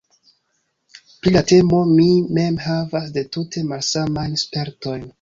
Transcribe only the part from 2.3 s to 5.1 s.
mem havas du tute malsamajn spertojn.